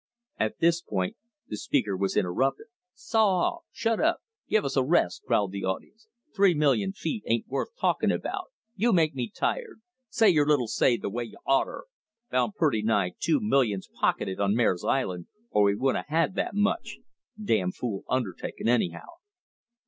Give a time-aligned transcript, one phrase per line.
[0.39, 1.15] At this point
[1.47, 2.65] the speaker was interrupted.
[2.95, 4.17] "Saw off," "Shut up,"
[4.49, 6.07] "Give us a rest," growled the audience.
[6.35, 8.45] "Three million feet ain't worth talkin' about,"
[8.75, 9.79] "You make me tired,"
[10.09, 11.83] "Say your little say the way you oughter,"
[12.31, 16.55] "Found purty nigh two millions pocketed on Mare's Island, or we wouldn't a had that
[16.55, 16.97] much,"
[17.39, 19.05] "Damn fool undertaking, anyhow."